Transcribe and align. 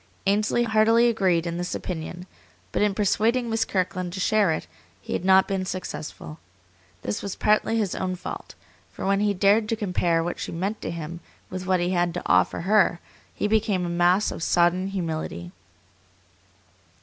Ainsley 0.25 0.63
heartily 0.63 1.07
agreed 1.09 1.45
in 1.45 1.59
this 1.59 1.75
opinion, 1.75 2.25
but 2.71 2.81
in 2.81 2.95
persuading 2.95 3.51
Miss 3.51 3.65
Kirkland 3.65 4.13
to 4.13 4.19
share 4.19 4.51
it 4.51 4.65
he 4.99 5.13
had 5.13 5.23
not 5.23 5.47
been 5.47 5.63
successful. 5.63 6.39
This 7.03 7.21
was 7.21 7.35
partly 7.35 7.77
his 7.77 7.93
own 7.93 8.15
fault; 8.15 8.55
for 8.91 9.05
when 9.05 9.19
he 9.19 9.35
dared 9.35 9.69
to 9.69 9.75
compare 9.75 10.23
what 10.23 10.39
she 10.39 10.51
meant 10.51 10.81
to 10.81 10.89
him 10.89 11.19
with 11.51 11.67
what 11.67 11.79
he 11.79 11.91
had 11.91 12.15
to 12.15 12.23
offer 12.25 12.61
her 12.61 12.99
he 13.35 13.47
became 13.47 13.85
a 13.85 13.89
mass 13.89 14.31
of 14.31 14.41
sodden 14.41 14.87
humility. 14.87 15.51